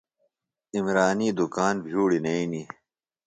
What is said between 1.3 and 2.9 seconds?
دُکان بھیوڑیۡ نئینیۡ۔